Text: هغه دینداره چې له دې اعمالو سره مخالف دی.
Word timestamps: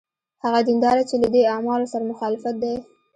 هغه 0.43 0.59
دینداره 0.67 1.03
چې 1.09 1.15
له 1.21 1.27
دې 1.33 1.41
اعمالو 1.53 1.91
سره 1.93 2.09
مخالف 2.11 2.43
دی. 2.61 2.75